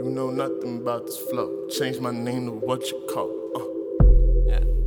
You 0.00 0.08
know 0.08 0.30
nothing 0.30 0.78
about 0.78 1.04
this 1.04 1.18
flow. 1.18 1.66
Change 1.68 2.00
my 2.00 2.10
name 2.10 2.46
to 2.46 2.52
what 2.52 2.90
you 2.90 3.04
call. 3.06 3.30
Uh. 3.54 4.48
Yeah. 4.48 4.79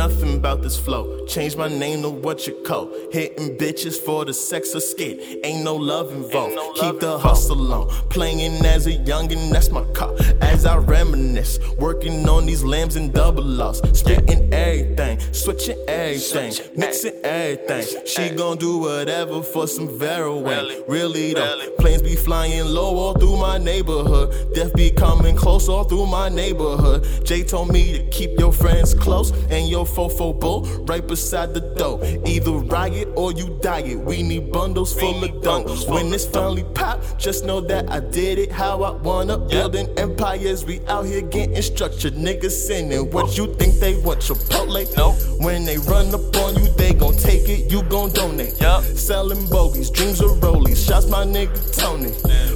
Nothing 0.00 0.34
about 0.38 0.62
this 0.62 0.78
flow. 0.78 1.04
Change 1.26 1.56
my 1.56 1.68
name 1.68 2.00
to 2.00 2.08
what 2.08 2.46
you 2.46 2.54
call. 2.66 2.90
Hitting 3.12 3.58
bitches 3.58 3.98
for 3.98 4.24
the 4.24 4.32
sex 4.32 4.72
of 4.74 4.82
skit. 4.82 5.44
Ain't 5.44 5.62
no 5.62 5.76
love 5.76 6.10
involved. 6.10 6.54
No 6.54 6.68
love 6.68 6.76
Keep 6.76 7.00
the 7.00 7.12
involved. 7.16 7.22
hustle 7.22 7.72
on. 7.74 7.88
Playing 8.08 8.64
as 8.64 8.86
a 8.86 8.92
youngin', 8.92 9.50
that's 9.52 9.70
my 9.70 9.84
car. 9.92 10.14
As 10.40 10.64
I 10.64 10.78
reminisce, 10.78 11.58
working 11.78 12.26
on 12.26 12.46
these 12.46 12.64
lambs 12.64 12.96
and 12.96 13.12
double 13.12 13.44
loss. 13.44 13.78
Splitting 13.92 14.42
everything, 14.54 15.20
switching 15.32 15.78
everything, 15.86 16.52
mixing 16.76 17.16
everything. 17.22 18.06
She 18.06 18.30
gon' 18.30 18.56
do 18.56 18.78
whatever 18.78 19.42
for 19.42 19.66
some 19.66 19.88
Veroin. 19.98 20.44
Really? 20.44 20.82
Really 20.88 21.34
though, 21.34 21.74
planes 21.78 22.00
be 22.00 22.16
flying 22.16 22.64
low 22.64 22.96
all 22.96 23.14
through 23.20 23.36
my 23.36 23.58
neighborhood. 23.58 24.54
Death 24.54 24.72
be 24.74 24.90
coming 24.90 25.36
close 25.36 25.68
all 25.68 25.84
through 25.84 26.06
my 26.06 26.30
neighborhood. 26.30 27.06
Jay 27.26 27.42
told 27.42 27.68
me 27.70 27.92
to 27.92 28.02
keep 28.08 28.30
your 28.38 28.52
friends 28.52 28.94
close 28.94 29.30
and 29.50 29.68
your 29.68 29.84
fofo 29.94 30.38
bull 30.38 30.62
right 30.84 31.06
beside 31.06 31.54
the 31.54 31.60
door. 31.60 32.00
Either 32.26 32.52
riot 32.52 33.08
or 33.16 33.32
you 33.32 33.58
diet. 33.60 33.98
We 33.98 34.22
need 34.22 34.52
bundles 34.52 34.92
full 34.98 35.22
of 35.24 35.42
dough. 35.42 35.64
When 35.88 36.10
this 36.10 36.26
finally 36.26 36.64
pop, 36.74 37.00
just 37.18 37.44
know 37.44 37.60
that 37.62 37.90
I 37.90 38.00
did 38.00 38.38
it 38.38 38.52
how 38.52 38.82
I 38.82 38.90
wanna. 38.90 39.38
Building 39.38 39.88
empires, 39.98 40.64
we 40.64 40.80
out 40.86 41.06
here 41.06 41.22
getting 41.22 41.60
structured. 41.62 42.14
Niggas 42.14 42.52
sinning. 42.66 43.10
What 43.10 43.36
you 43.36 43.54
think 43.54 43.74
they 43.74 43.96
want? 44.00 44.20
Chipotle? 44.20 45.40
When 45.44 45.64
they 45.64 45.78
run 45.78 46.14
up 46.14 46.36
on 46.36 46.54
you, 46.56 46.68
they 46.72 46.92
gon' 46.92 47.14
it, 47.14 47.19
you 47.70 47.82
gon' 47.84 48.10
donate. 48.10 48.60
Yup. 48.60 48.82
Selling 48.82 49.46
bogeys, 49.48 49.90
dreams 49.90 50.20
of 50.20 50.40
rollies. 50.40 50.86
Shots 50.86 51.06
my 51.06 51.24
nigga 51.24 51.58
Tony. 51.76 52.12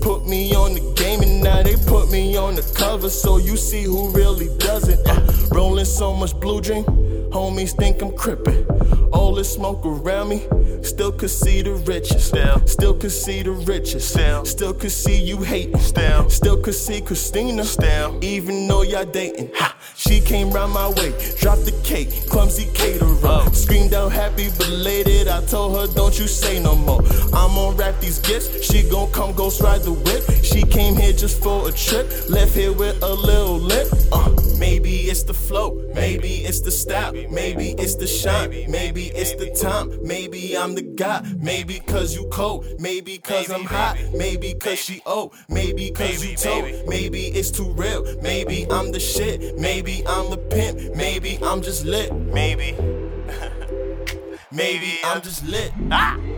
Put 0.00 0.26
me 0.26 0.54
on 0.54 0.74
the 0.74 0.92
game 0.94 1.20
and 1.20 1.42
now 1.42 1.62
they 1.62 1.76
put 1.76 2.10
me 2.10 2.36
on 2.36 2.56
the 2.56 2.62
cover 2.76 3.08
so 3.08 3.38
you 3.38 3.56
see 3.56 3.84
who 3.84 4.10
really 4.10 4.48
does 4.58 4.88
it. 4.88 4.98
Uh, 5.06 5.20
rolling 5.52 5.84
so 5.84 6.12
much 6.12 6.38
blue 6.40 6.60
dream, 6.60 6.84
homies 7.30 7.76
think 7.76 8.02
I'm 8.02 8.16
crippin'. 8.16 8.66
All 9.12 9.34
this 9.34 9.52
smoke 9.52 9.84
around 9.86 10.28
me, 10.28 10.46
still 10.82 11.12
could 11.12 11.30
see 11.30 11.62
the 11.62 11.74
riches. 11.74 12.24
Still. 12.24 12.66
Still 12.66 12.94
could 12.94 13.12
see 13.12 13.42
the 13.42 13.52
riches. 13.52 14.06
Still. 14.06 14.44
Still 14.44 14.74
could 14.74 14.92
see 14.92 15.20
you 15.20 15.42
hating. 15.42 15.78
Still. 15.78 16.28
Still 16.28 16.60
could 16.60 16.74
see 16.74 17.00
Christina. 17.00 17.64
Still. 17.64 18.18
Even 18.22 18.66
though 18.68 18.82
y'all 18.82 19.04
dating. 19.04 19.50
Ha! 19.54 19.76
She 19.96 20.20
came 20.20 20.50
round 20.50 20.72
my 20.72 20.88
way, 20.88 21.10
dropped 21.38 21.64
the 21.64 21.80
cake, 21.82 22.28
clumsy 22.28 22.66
caterer. 22.74 23.35
Screamed 23.76 23.92
out 23.92 24.10
happy 24.10 24.48
belated. 24.58 25.28
I 25.28 25.44
told 25.44 25.76
her, 25.76 25.94
don't 25.94 26.18
you 26.18 26.26
say 26.26 26.58
no 26.58 26.74
more. 26.74 27.02
I'm 27.34 27.58
on 27.58 27.76
wrap 27.76 28.00
these 28.00 28.18
gifts. 28.20 28.64
She 28.64 28.88
gon' 28.88 29.12
come 29.12 29.34
ghost 29.34 29.60
ride 29.60 29.82
the 29.82 29.92
whip. 29.92 30.24
She 30.42 30.62
came 30.62 30.96
here 30.96 31.12
just 31.12 31.42
for 31.42 31.68
a 31.68 31.72
trip. 31.72 32.10
Left 32.30 32.54
here 32.54 32.72
with 32.72 33.02
a 33.02 33.12
little 33.12 33.58
lip. 33.58 33.88
Uh, 34.10 34.34
maybe 34.58 35.10
it's 35.10 35.24
the 35.24 35.34
flow. 35.34 35.78
Maybe 35.94 36.36
it's 36.36 36.60
the 36.60 36.70
style. 36.70 37.12
Maybe 37.30 37.72
it's 37.72 37.96
the 37.96 38.06
shine. 38.06 38.48
Maybe 38.70 39.08
it's 39.14 39.34
the 39.34 39.50
time. 39.50 39.92
Maybe 40.02 40.56
I'm 40.56 40.74
the 40.74 40.80
guy. 40.80 41.20
Maybe 41.36 41.80
cause 41.80 42.16
you 42.16 42.26
cold. 42.32 42.64
Maybe 42.78 43.18
cause 43.18 43.50
I'm 43.50 43.64
hot. 43.64 43.98
Maybe 44.14 44.54
cause 44.54 44.78
she 44.78 45.02
old. 45.04 45.34
Maybe 45.50 45.90
cause 45.90 46.24
you 46.24 46.34
told. 46.34 46.64
Maybe 46.88 47.26
it's 47.26 47.50
too 47.50 47.70
real. 47.74 48.06
Maybe 48.22 48.66
I'm 48.70 48.90
the 48.90 49.00
shit. 49.00 49.58
Maybe 49.58 50.02
I'm 50.06 50.30
the 50.30 50.38
pimp. 50.38 50.96
Maybe 50.96 51.38
I'm 51.42 51.60
just 51.60 51.84
lit. 51.84 52.10
Maybe. 52.14 52.74
Maybe 54.52 55.00
I'm 55.04 55.20
just 55.22 55.44
lit. 55.44 55.72
Ah! 55.90 56.35